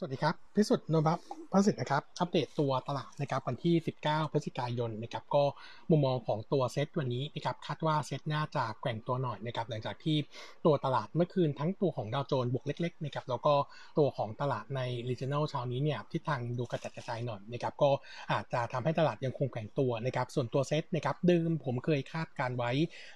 [0.00, 1.10] สวัสดีครับ พิสุทธิ์นนท
[1.52, 3.74] พระสิทธิ์นะครับ อัปเดตตัวตลาดนะครับวันที่
[4.04, 5.44] 19 พฤศจิกายนนะครับ ก็
[5.90, 10.16] มุมมองของตัวเซตวันนี้นะครับ คาดว่าเซตน่าจะแกว่งตัวหน่อยนะครับ หลังจากที่
[10.64, 13.54] ตัวตลาดเมื่อคืนทั้งตัวของดาวโจนส์บวกเล็กๆนะครับ แล้วก็
[13.98, 17.90] ตัวของตลาดใน regional เช้านี้เนี่ยทิศทางดูกระจัดกระจายหน่อยนะครับ ก็
[18.32, 22.70] อาจจะทำให้ตลาดยังคงแกว่งตัวนะครับ ส่วนตัวเซตนะครับเดิมผมเคยคาดการไว้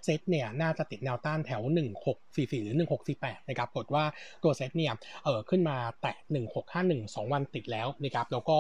[0.05, 1.63] เซตเนี่ยน่าจะติดแนวต้านแถว
[2.13, 2.77] 1644 หรือ
[3.13, 4.05] 1648 นะครับ ปรากฏว่า
[4.43, 4.93] ตัวเซตเนี่ย
[5.25, 6.17] เออขึ้นมาแตะ
[6.73, 8.57] 1651 2 วันติดแล้วนะครับแล้วก็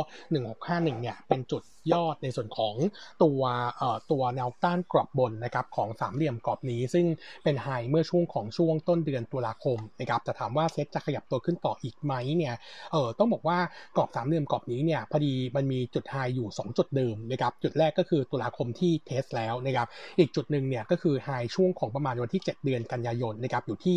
[0.48, 1.62] 1651 เนี่ยเป็นจุด
[1.92, 2.74] ยอดในส่วนของ
[3.22, 3.40] ตัว
[3.78, 7.06] เอ่อตัวแนวต้านกรอบบนนะครับของสามเหลี่ยมกรอบนี้ ซึ่ง
[7.44, 12.54] เป็น high เมื่อช่วงของช่วงต้นเดือนตุลาคมนะครับแต่ถามว่าเซ็ตจะขยับตัวขึ้นต่ออีกไหมเนี่ย
[12.92, 13.58] เออต้องบอกว่า
[13.96, 19.86] กรอบสามเหลี่ยมกรอบนี้เนี่ยพอดีมันมีจุด high อยู่ 2 จุดเดิมนะครับจุดแรกก็คือตุลาคมที่ test แล้วนะครับ
[20.18, 23.96] อีกจุดหนึ่งเนี่ยก็คือไฮช่วงของประมาณวันที่ 7 เดือนกันยายนนะครับอยู่ที่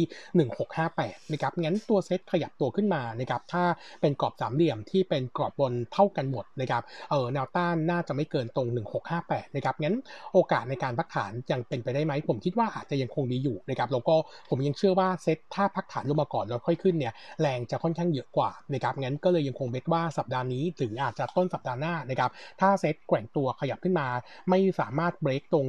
[0.66, 3.64] 1658นะครับงั้นตัวเซ็ตขยับตัวขึ้นมานะครับถ้า
[4.02, 8.68] เป็นกรอบสามเหลี่ยมที่เป็นกรอบบนเท่ากันหมดนะครับเออแนวต้านน่าจะไม่เกินตรง
[9.12, 9.96] 1658นะครับงั้น
[10.34, 14.16] โอกาสในการพักฐานยังเป็นไปได้ไหมผมคิดว่าอาจจะยังคงดีอยู่นะครับแล้วก็
[14.50, 24.08] ผมยังเชื่อว่าเซ็ตถ้าพักฐานลงมาก่อนแล้วค่อยขึ้นเนี่ยแรงจะค่อนข้างเยอะกว่านะครับงั้นก็เลยยังคงเบกว่าสัปดาห์นี้หรืออาจจะต้นสัปดาห์หน้านะครับถ้าเซ็ตแกว่งตัวขยับขึ้นมา
[24.50, 25.66] ไม่สามารถเบรกตรง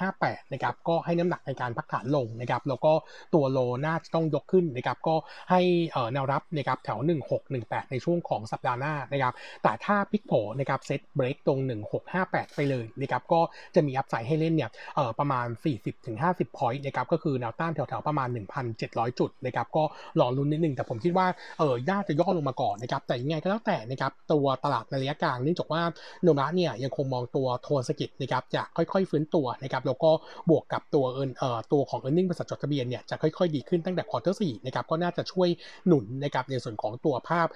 [0.00, 2.92] 1658นะครับก็ให้น้ำหนักในการพักฐานลงนะครับแล้วก็
[3.34, 5.14] ตัวโลน่าจะต้องยกขึ้นนะครับก็
[5.50, 5.60] ให้
[6.12, 6.98] แนวรับนะครับแถว
[7.42, 11.58] 1618ในช่วงของสัปดาห์หน้านะครับ แต่ถ้าพิกโผนะครับเซตเบรกตรง
[12.06, 13.40] 1658 ไปเลยนะครับ ก็
[13.74, 15.46] จะมีอัพไซด์ให้เล่นเนี่ยเออประมาณ
[16.02, 18.28] 40-50 point นะครับ ก็คือแนวต้านแถวๆประมาณ
[18.74, 19.84] 1,700 จุดนะครับก็
[20.20, 21.26] รอรุ้นนิดนึงแต่ผมคิดว่า
[21.58, 25.82] เออน่าจะย่อลงมาก่อนนะครับแต่ยังไงก็แล้วแต่นะครับตัวตลาดในระยะกลางเนื่องจากว่า
[26.22, 30.10] โนมูระเนี่ยยังคงมองตัวโทนเศรษฐกิจนะครับจะค่อยๆฟื้นตัวนะครับแล้วก็
[30.50, 35.48] บวกกับตัวเอเอ่อตัวของ e a r n i n g บริษัทจดทะเบียนเนี่ยจะค่อยๆ ดีขึ้นตั้งแต่ quarter สี่นะครับก็น่าจะช่วย
[35.86, 37.46] หนุนนะครับในส่วนของตัวภาพ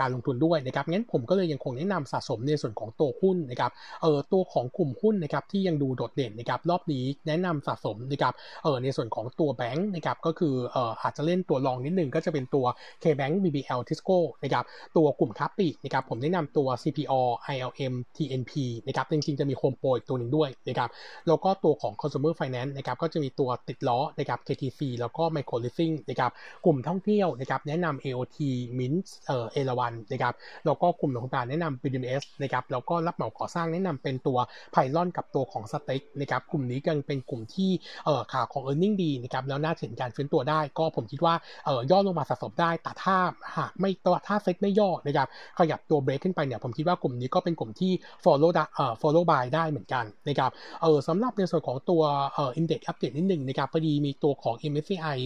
[0.00, 3.70] การลงทุนด้วยนะครับงั้นผมก็เลยยังคงแนะนำสะสมในส่วนของตัวหุ้นนะครับ
[4.02, 12.66] เอ่อตัวของกลุ่มหุ้นนะครับที่ยังดูโดดเด่นนะครับรอบนี้แนะนำสะสมนะครับเอ่อในส่วนของตัวแบงค์นะครับก็คือเอ่ออาจจะเล่นตัวรองนิดนึงก็จะเป็นตัว
[13.02, 14.64] K-Bank BBL Tisco นะครับ
[14.96, 17.12] ตัวกลุ่มค้าปลีกนะครับผมแนะนำตัว CPO
[17.54, 18.52] ILM TNP
[18.86, 20.90] นะครับจริงๆจะมีโฮมโปรอีกตัวหนึ่งด้วยนะครับ
[21.26, 26.30] แล้วก็ตัวของ Consumer Finance นะครับก็จะมีตัวติดล้อนะครับ KTC แล้วก็ Micro Leasing นะครับ
[26.64, 28.38] กลุ่มท่องเที่ยวนะครับแนะนำ AOT
[28.78, 30.34] Mint เอ่อเอราวันนะครับ
[30.66, 34.38] แล้วก็กลุ่มโรงพยาบาลแนะนำ BDMS นะครับแล้วก็รับเหมาก่อสร้างแนะนำเป็นตัว
[34.72, 37.70] ไพลอนกับตัวของสเต็กนะครับกลุ่มนี้กันเป็นกลุ่มที่
[38.04, 43.16] เอ่อข่าวของ e a r n i n g ดีนะครับแล้วน่าเห็นการฟื้นตัวได้ ก็ผมคิดว่าเอ่อย่อลงมาสะสมได้ แต่ถ้า
[43.56, 47.92] หากไม่ตัวถ้าเซ็ตไม่ย่อนะครับขยับตัวเบรกขึ้นไปเนี่ยผมคิดว่ากลุ่มนี้ก็เป็นกลุ่มที่
[48.24, 50.50] follow ได้เอ่อ follow by ได้เหมือนกันนะครับ
[50.82, 52.02] เออสำหรับในส่วนของตัว
[52.34, 55.18] เอ่อ index อัปเดตนิดหนึ่งนะครับพอดีมีตัวของ MSCI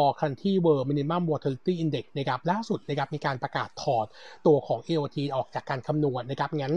[0.00, 4.06] All Country World Minimum Volatility Index นะครับล่าสุดนะครับมีการประกาศถอด
[4.46, 6.74] ตัวของ AOT ออกจากการคำนวณนะครับงั้น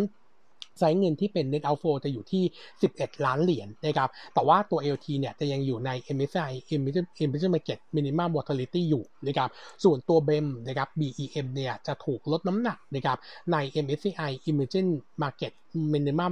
[0.79, 2.43] ใช้เงินที่เป็น net outflow จะอยู่ที่
[2.83, 6.51] 11 ล้านเหรียญนะครับ แต่ว่าตัว LT เนี่ยจะยังอยู่ใน MSCI
[7.23, 9.49] Emerging Market Minimum Volatility อยู่นะครับ
[9.83, 13.17] ส่วนตัว BEM นะครับ BEM เนี่ยจะถูกลดน้ำหนักนะครับ
[13.51, 14.89] ใน MSCI Emerging
[15.21, 15.53] Market
[15.93, 16.31] minimum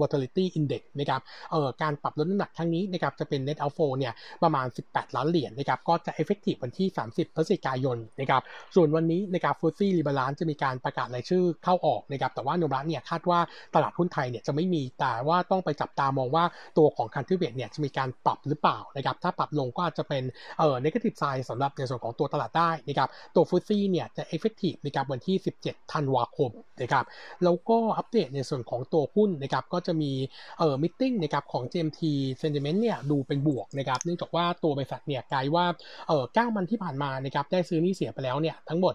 [0.00, 1.20] volatility index นะครับ
[1.50, 8.42] เอ่อการปรับลดน้ำหนักครั้งนี้นะครับจะเป็น net outflow เนี่ยประมาณ 18 ล้านเหรียญนะครับก็จะ effective วันที่ 30 พฤศจิกายนนะครับ
[8.74, 13.40] ส่วนวันนี้นะครับ FTSE rebalance จะมีการประกาศรายชื่อเข้าออกนะครับแต่ว่าโนมูระเนี่ยคาดว่า
[13.74, 16.44] ตลาดหุ้นไทยเนี่ยจะไม่มีแต่ว่าต้องไปจับตามองว่า
[16.78, 20.22] ตัวของ country weight เนี่ยจะมีการปรับหรือเปล่านะครับถ้าปรับลงก็อาจจะเป็น
[20.58, 26.50] เอ่อ negative sign สำหรับในส่วนของตัวตลาดได้นะครับตัว FTSE เนี่ยจะ effective นะครับวันที่ 17 ธันวาคม
[26.82, 27.04] นะครับ
[27.44, 30.12] แล้วก็อัปเดตในส่วนของตัวหุ้นนะครับก็จะมี
[30.58, 32.00] เอ่อ meeting นะครับของ JMT
[32.40, 35.66] sentiment เนี่ยดูเป็นบวกนะครับเนื่องจากว่าตัวบริษัทเนี่ยกลายว่า
[36.08, 38.94] เอ่อ9 เดือนที่ผ่านมานะครับได้ซื้อหนี้เสียไปแล้วเนี่ยทั้งหมด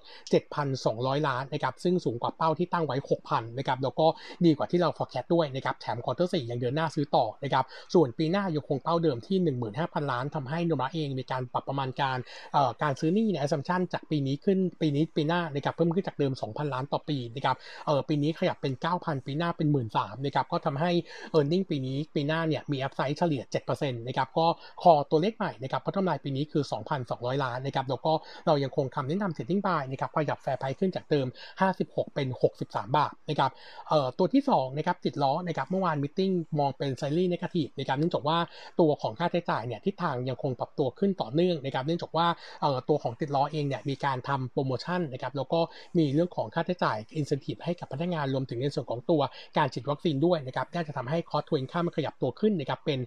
[0.60, 4.08] 7,200 ล้านนะครับซึ่งสูงกว่าเป้าที่ตั้งไว้ 6,000นะครับแล้วก็
[4.46, 9.38] ดีกว่าที่เรา forecast ด้วยนะครับแถม quarter สี่ยังเดินหน้าซื้อต่อนะครับส่วนปีหน้ายังคงเป้าเดิมที่
[9.74, 12.18] 15,000 ล้านทำให้โนมูระเองมีการปรับประมาณการ
[12.54, 20.92] เอ่อการซื้อหนี้ใน assumption จากปีนี้ขึ้นปีนี้ปีหน้านะครับเพิ่มขึ้นจากเดิม 2,000 ล้านต่อปีนะครับเอ่อปีนี้ขยับเป็น 9,000 ปีหน้าเป็น 13,000นะครับก็ทำให้
[21.38, 24.48] e a r n i n g ปีนี้ปีหน้าเนี่ยมี upside เฉลี่ย7%นะครับก็
[24.82, 26.64] คือตัวเลขใหม่นะครับเพราะทำลายปีนี้คือ
[27.04, 28.14] 2,200 ล้านนะครับแล้วก็
[28.48, 31.28] เรายังคงคำแนะนำ trading buy นะครับขยับ fair price ขึ้นจากเดิม
[31.72, 32.28] 56 เป็น
[32.62, 33.52] 63 บาทนะครับ
[33.90, 36.22] เอ่อตัวที่2นะครับติดล้อนะครับเมื่อวาน meeting
[36.60, 38.38] มองเป็น slightly negative นะครับเนื่องจากว่า
[38.80, 42.28] ตัวของค่าใช้จ่ายเนี่ยทิศทางยังคงปรับตัวขึ้นต่อเนื่องนะครับเนื่องจากว่า
[42.62, 45.60] เอ่อตัวของติดล้อเองเนี่ยมีการทำโปรโมชั่นนะครับแล้วก็
[45.98, 49.22] มีเรื่องของค่าใช้จ่าย incentive ให้กับพนักงานรวมถึงในส่วนของตัว
[49.58, 53.00] การฉีดวัคซีนด้วยนะครับน่าจะทำให้ cost to income มันขยับตัวขึ้นนะครับเป็น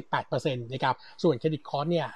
[0.00, 2.06] 58%นะครับส่วน credit cost เนี่ย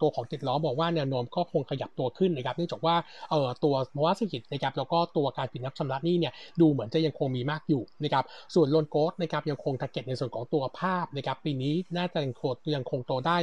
[0.00, 2.96] ตัวของติดล้อบอกว่าแนวโน้มก็คงขยับตัวขึ้นนะครับเนื่องจากว่า
[3.30, 8.24] เอ่อตัวภาวะเศรษฐกิจนะครับแล้วก็ตัวการผิดนัดชำระหนี้เนี่ยดูเหมือนจะยังคงมีมากอยู่นะครับ
[8.54, 13.36] ส่วน loan growth นะครับยังคง target ในส่วนของตัวภาพนะครับปีนี้น่าจะยังคงยังคงโตได้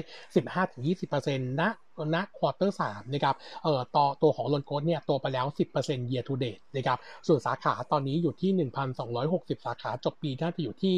[0.61, 1.71] 15-20%นะ
[2.15, 5.45] ณ quarter สามนะครับเอ่อต่อตัวของ loan growth เนี่ยโตไปแล้ว
[5.79, 6.97] 10% year to date นะครับ
[7.27, 8.51] ส่วนสาขาตอนนี้อยู่ที่
[9.09, 10.93] 1,260 สาขาจบปีน่าจะอยู่ที่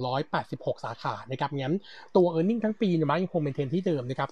[0.00, 1.74] 1,286 สาขานะครับงั้น
[2.16, 4.28] ตัว e a r n i n g ทั้งปีเนะมันยังคง maintain ที่เดิมนะครับ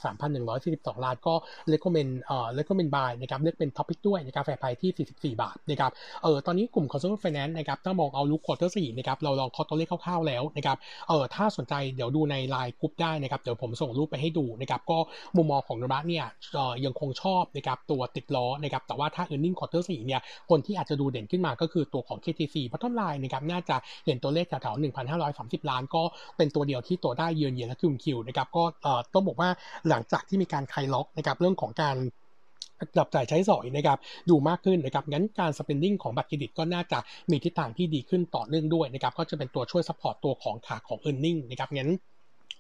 [0.51, 1.35] 3,142 ล้านก็
[1.73, 5.91] recommend เอ่อ recommend buy นะครับเลือกเป็น top pick ด้วยนะครับ fair price ที่ 44 บาทนะครับ
[6.23, 10.77] เอ่อตอนนี้กลุ่ม consumer finance นะครับถ้ามอง outlook quarter สี่นะครับเราลองคอตัวเลขคร่าวๆแล้วนะครับ
[11.09, 14.99] เอ่อถ้าสนใจเดี๋ยวดูในไลน์กรุ๊ปได้นะครับเดี๋ยวผมส่งรูปไปให้ดูนะครับก็
[15.37, 16.25] มุมมองของนบะเนี่ย
[16.85, 20.21] ยังคงชอบนะครับตัวติดล้อนะครับแต่ว่าถ้า e a r n i n g quarter 4เนี่ย
[20.51, 23.77] คนที่อาจจะดูเด่นขึ้นมาก็คือตัวของ KTC พัฒนไลน์นะครับน่าจะ
[24.07, 24.81] เห็นตัวเลขแถวๆ
[25.23, 26.03] 1,530 ล้านก็
[26.37, 28.65] เป็นตัวเดียวที่ตัวได้เยือนเยียและคิวคิวนะครับก็
[29.15, 29.51] ต้องบอกว่า
[29.89, 31.97] หลังจากที่มีการคลายล็อกนะครับเรื่องของการ
[32.99, 33.99] จับจ่ายใช้สอยนะครับ
[34.31, 36.99] ดูมากขึ้นนะครับงั้นการ spending ของบัตรเครดิตก็น่าจะ
[37.31, 41.91] มีทิศทางที่ดีขึ้นต่อเนื่องด้วยนะครับก็จะเป็นตัวช่วย support ตัวของขาของ e a r n i n g นะครับงั้น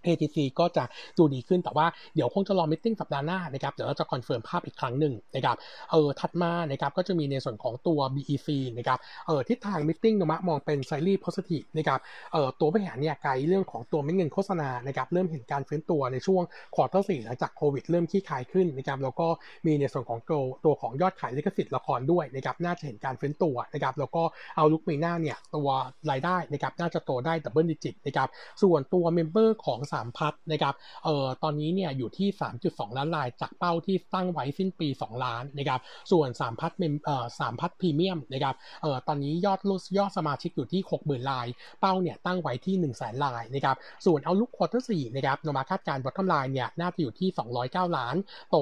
[0.06, 0.85] ATC ก็จะ
[1.19, 5.56] ดูดีขึ้นแต่ว่าเดี๋ยวคงจะรอ meeting สัปดาห์หน้านะครับเดี๋ยวเราจะ confirm ภาพอีกครั้งหนึ่งนะครับ
[5.91, 8.49] เออถัดมานะครับก็จะมีในส่วนของตัว BEC
[8.79, 12.00] นะครับเออทิศทาง meeting โนมูระมองเป็น slightly positive นะครับ
[12.32, 16.43] เออตัวบริหารเนี่ยไกด์เรื่องของตัวเม็ดเงินโฆษณานะครับเริ่มเห็นการฟื้นตัวในช่วง
[16.75, 19.26] quarter สี่หลังจากโควิดเริ่มคลี่คลายขึ้นนะครับแล้วก็
[19.67, 24.23] มีในส่วนของตัวตัวของยอดขายลิขสิทธิ์ละครด้วยนะครับน่าจะเห็นการฟื้นตัวนะครับแล้วก็
[24.56, 25.69] outlook ปีหน้าเนี่ยตัว
[26.11, 28.29] รายได้นะครับน่าจะโตได้ double digit นะครับ
[28.62, 32.28] ส่วนตัว member ของสามพัทนะครับเอ่อตอนนี้เนี่ยอยู่ที่
[32.69, 41.46] 3.2 ล้านราย จากเป้าที่ตั้งไว้สิ้นปี 2 ล้านนะครับส่วน3 Plus mem เอ่อ3 Plus Premium นะครับเอ่อตอนนี้ยอดลุยอดสมาชิกอยู่ที่ 60,000ราย
[41.81, 43.76] เป้าเนี่ยตั้งไว้ที่ 1 0 0 0 0แสนรายนะครับ
[44.06, 47.28] ส่วน outlook quarter 4นะครับโนมูระคาดการณ์ bottom line เนี่ยน่าจะอยู่ที่
[47.62, 48.16] 209 ล้าน
[48.50, 48.56] โต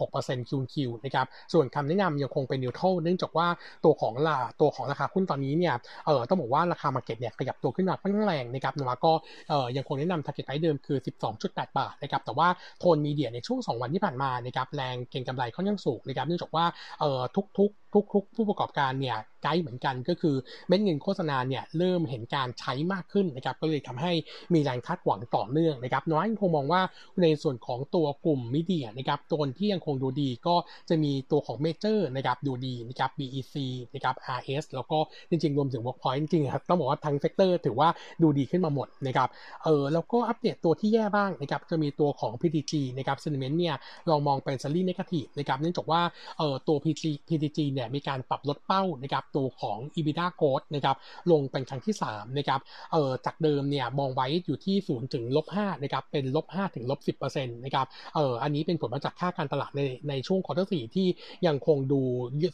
[0.00, 3.48] 46% QoQ นะครับส่วนคำแนะนำยังคงเป็น neutral เนื่องจากว่า
[3.84, 5.74] ตัวของลาตัวของราคาหุ้นตอนนี้เนี่ย
[6.06, 9.12] เอ่อต้องบอกว่าราคา market เนี่ยขยับตัวขึ้โนมูระค่อนข้างแรงนะครับนมาก็
[9.48, 12.48] เอ่อยังคงแนะนำ target ไว้เดิมคือ 12.8 บาทนะครับแต่ว่า
[12.80, 16.64] โทน media ในช่วง 2 วันที่ผ่านมานะครับแรงเก็งกำไรค่อนข้างสูงนะครับเนื่องจากว่า
[17.00, 17.22] เอ่อ
[17.58, 20.36] ทุกๆ ทุกๆ ผู้ประกอบการเนี่ยไกด์เหมือนกันก็คือ
[20.68, 24.12] เม็ดเงินโฆษณาเนี่ยเริ่มเห็นการใช้มากขึ้นนะครับก็เลยทำให้
[24.54, 26.82] มีแรงคาดหวังต่อเนื่องนะครับโนมูระคงมองว่า
[27.22, 30.56] ในส่วนของตัวกลุ่ม media นะครับตัวที่ยังคงดูดีก็
[30.88, 33.54] จะมีตัวของเมเจอร์นะครับดูดีนะครับ BEC
[33.94, 34.98] นะครับ RS แล้วก็
[35.30, 37.88] จริงๆ รวมถึง Workpoint จริงครับต้องบอกว่าทั้ง sector ถือว่า
[38.22, 39.28] ดูดีขึ้นมาหมดนะครับ
[39.64, 43.74] เออแล้วก็อัปเดตตัวที่แย่บ้างนะครับจะมีตัวของ PTG นะครับ sentiment เนี่ย
[44.10, 46.00] โนมูระมองเป็น slightly negative นะครับเนื่องจากว่า
[46.38, 50.96] เออตัว PTG PTG เนี่ยมีการปรับลดเป้านะครับตัวของ EBITDA growth นะครับ
[51.30, 52.60] ลงเป็นครั้งที่3นะครับ
[52.92, 61.06] เออจากเดิมเนี่ยมองไว้อยู่ที่0ถึงลบ5นะครับเป็นลบ5ถึงลบ10%นะครับเอออันนี้เป็นผลมาจากค่าการตลาดในในช่วงควอเตอร์สี่ที่
[61.46, 62.00] ยังคงดู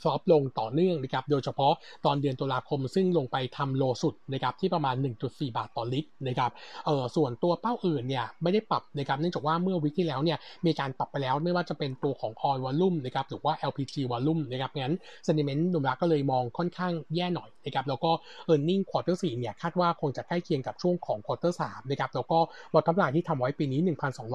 [0.05, 1.73] ซอฟลงต่อเนื่องนะครับโดยเฉพาะ
[2.07, 4.95] ตอนเดือนตุลาคมซึ่งลงไปทำโลสุดนะครับที่ประมาณ
[5.27, 6.51] 1.4 บาทต่อลิตรนะครับ
[6.87, 14.95] เออส่วนตัวเป้าอื่นเนี่ยไม่ได้ปรับนะครับเนื่องจากว่าเมื่อวิกที่แล้วเนี่ยมีการปรับไปแล้วไม่ว่าจะเป็นตัวของ oil volume นะครับหรือว่า LPG volume นะครับงั้น
[15.27, 18.11] sentiment นุมรักก็เลยมองค่อนข้างแย่หน่อยนะครับแล้วก็
[18.53, 22.39] e a r n i n g quarter 4เนี่ยคาดว่าคงจะใกล้เคียงกับช่วงของ quarter 3นะครับแล้วก็
[22.73, 23.81] bottom line ที่ทำไว้ปีนี้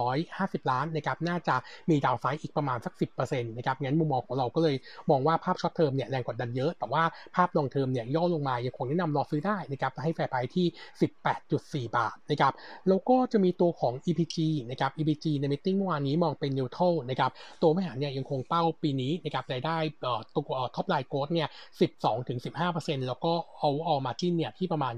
[0.08, 1.56] 1,250 ล้านนะครับน่าจะ
[1.90, 4.76] มี downside อีกประมาณสัก 10%นะครับงั้นมุมมองของเราก็เลย
[5.10, 7.04] มองว่าภาพ short term เนี่ยแรงกดดันเยอะ แต่ว่า
[7.36, 10.66] ภาพ long term เนี่ยย่อลงมายังคงแนะนำรอซื้อได้นะครับให้ fair price ที่
[11.88, 12.54] 18.4 บาทนะครับ
[12.88, 14.38] แล้วก็จะมีตัวของ EPG
[14.70, 17.32] นะครับ EPG ใน meeting เมื่อวานนี้มองเป็น neutral นะครับ
[17.62, 19.78] ตัวบริหารเนี่ยยังคงเป้าปีนี้นะครับรายได้
[20.36, 20.44] ตัว
[20.76, 21.48] top line growth เนี่ย
[22.28, 24.94] 12-15%แล้วก็เอาออ margin เนี่ยที่ประมาณ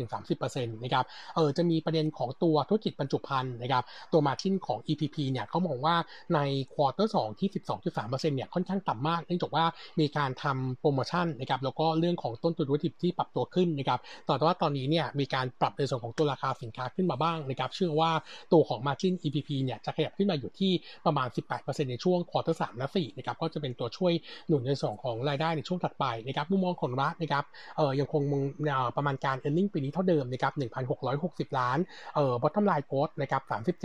[0.00, 5.96] 29-30%นะครับ เออจะมีประเด็นของตัวธุรกิจบรรจุภัณฑ์นะครับ ตัวมาจินของ EPP เนี่ยเขามองว่า
[6.34, 6.38] ใน
[6.72, 7.50] quarter 2ที่
[7.88, 9.64] 12.3%เนี่ยค่อนข้างต่ำมาก เนื่องจากว่า
[10.00, 18.10] มีการทำโปรโมชั่นนะครับแล้วก็เรื่องของต้นทุนวัตถุดิบที่ปรับตัวขึ้นนะครับแต่ว่าตอนนี้เนี่ยมีการปรับในส่วนของตัวราคาสินค้าขึ้นมาบ้างนะครับเชื่อว่า
[18.52, 20.72] ตัวของ Margin EPP เนี่ยจะขยับขึ้นมาอยู่ที่
[21.06, 24.12] ประมาณ 18%ในช่วง quarter 3และ4นะครับก็จะเป็นตัวช่วย
[24.48, 27.44] หนุนในส่วนของรายได้ในช่วงถัดไปนะครับมุมมองของรัฐนะครับ
[27.76, 28.42] เออยังคงมง
[28.96, 30.52] ประมาณการ e a r n i n g ปีนี้เท่าเดิมนะครับ
[31.06, 31.78] 1,660 ล้าน
[32.14, 33.42] เอ่อ bottom line growth นะครับ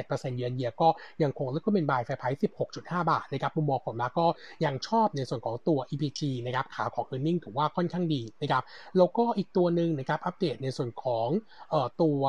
[0.07, 0.88] 37%เยือนเยียก็
[1.24, 2.27] ยังคงแล้วก็เป็นบายไฟไพร
[2.69, 4.27] 16.5 บาทนะครับมุมมองของรัฐก็
[4.65, 8.63] ยังชอบในส่วนของตัว EPG นะครับขาของ e a r n i n g ถือว่าค่อนข้างดีนะครับ
[8.98, 11.27] แล้วก็อีกตัวหนึ่งนะครับอัปเดตในส่วนของ
[11.69, 12.22] เอ่อตัว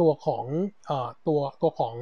[0.00, 0.44] ตัวของ
[0.86, 1.94] เอ่อตัวตัวของ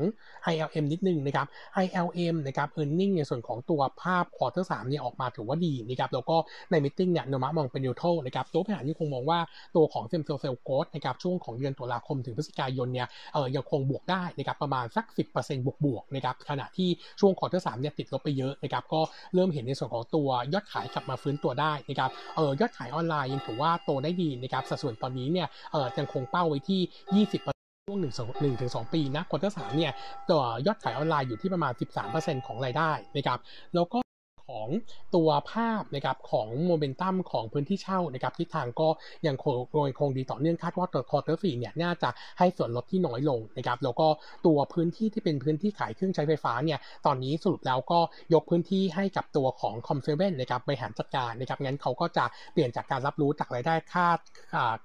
[0.53, 1.47] ILM นิดนึงนะครับ
[1.85, 6.37] ILM นะครับ earning ในส่วนของตัวภาพ quarter 3เนี่ยออกมาถือว่าดีนะครับแล้วก็
[6.71, 9.39] ในมิ팅เนี่ยโนมะมองเป็น neutral นะครับตัวบริหารยังคงมองว่า
[9.77, 15.05] ตัวของ same store sales growth นะครับช่วงของเดือนตุลาคมถึงพฤศจิกายนเนี่ยเออยังคงบวกได้นะครับประมาณสัก
[15.37, 16.89] 10%บวกบวกๆนะครับขณะที่
[17.21, 19.01] ช่วง quarter 3เนี่ยติดลบไปเยอะนะครับก็
[19.35, 26.81] เริ่มเห็นในส่วนของตัวยอดขายกลับมาฟื้นตัวได้นะครับเออยอดขายออนไลน์ยังถือว่าโตได้ดีนะครับสัดส่วนตอนนี้เนี่ยเออยังคงเป้าไว้ที่
[27.29, 27.52] 20%
[27.89, 29.93] ช่วง1 1ถึง2ปีนะ quarter 3เนี่ย
[30.31, 31.73] ตัวยอดขายออนไลน์อยู่ที่ประมาณ
[32.09, 33.39] 13%ของรายได้นะครับ
[33.75, 33.99] แล้วก็
[34.47, 34.69] ของ
[35.15, 38.89] ตัวภาพนะครับของโมเมนตัมของพื้นที่เช่านะครับทิศทางก็
[39.27, 39.57] ยังคง
[39.99, 42.09] คงดีต่อเนื่องคาดว่าตัว quarter สี่เนี่ยน่าจะ
[42.39, 44.07] ให้ส่วนลดที่น้อยลงนะครับแล้วก็
[44.47, 48.01] ตัวพื้นที่ที่เป็นพื้นที่ขายเครื่องใช้ไฟฟ้าเนี่ยตอนนี้สรุปแล้วก็
[48.35, 54.07] ยกพื้นที่ให้กับตัวของคอมเซเว่นนะครับบริหารจัดการนะครับงั้นเขาก็จะเปลี่ยนจากการรับรู้จากรายได้ค่า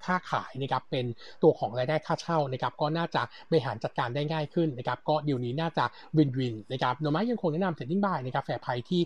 [0.06, 1.06] ค่าขายนะครับเป็น
[1.44, 5.86] ตัวของรายได้ค่าเช่านะครับก็น่าจะบริหารจัดการได้ง่ายขึ้นนะครับก็ดีลนี้น่าจะ
[6.18, 9.02] win-win นะครับโนมูระังคงแนะนำ trading buy นะครับ fair price ที่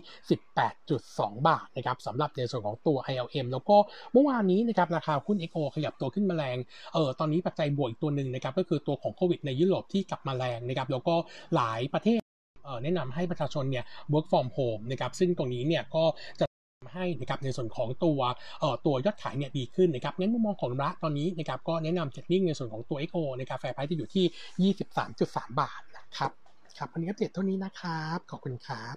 [0.76, 3.76] 8.2 บาทนะครับสำหรับในส่วนของตัว ILM แล้วก็
[4.12, 6.58] เมื่อวานนี้นะครับราคาหุ้น XO ขยับตัวขึ้นมาแรง
[6.94, 11.14] เออตอนนี้ปัจจัยบวกอีกตัวหนึ่งนะครับก็คือตัวของโควิดในยุโรปที่กลับมาแรงนะครับแล้วก็
[11.54, 12.20] หลายประเทศ
[12.82, 16.04] แนะนำให้ประชาชนเนี่ย work from home นะครับซึ่งตรงนี้เนี่ยก็
[16.40, 16.46] จะ
[16.94, 18.20] ให้นะครับในส่วนของตัว
[18.60, 24.74] เอ่อตัวยอดขายเนี่ยดีขึ้นนะครับงั้นมุมมองของระตอนนี้นะครับก็แนะนำเทคนิคในส่วนของตัว XO นะครับแฟร์ไพร์ที่อยู่ที่
[25.12, 26.30] 23.3 บาทนะครับ
[26.78, 28.96] ครับวันนี้อัปเดตเท่านี้นะครับ ขอบคุณครับ